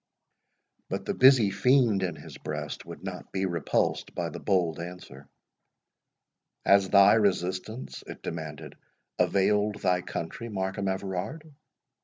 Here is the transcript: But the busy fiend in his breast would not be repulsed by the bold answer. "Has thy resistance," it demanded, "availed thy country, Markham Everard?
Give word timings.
But 0.89 1.05
the 1.05 1.13
busy 1.13 1.51
fiend 1.51 2.01
in 2.01 2.15
his 2.15 2.35
breast 2.39 2.85
would 2.87 3.03
not 3.03 3.31
be 3.31 3.45
repulsed 3.45 4.15
by 4.15 4.29
the 4.29 4.39
bold 4.39 4.79
answer. 4.79 5.29
"Has 6.65 6.89
thy 6.89 7.13
resistance," 7.13 8.03
it 8.07 8.23
demanded, 8.23 8.75
"availed 9.19 9.81
thy 9.83 10.01
country, 10.01 10.49
Markham 10.49 10.87
Everard? 10.87 11.53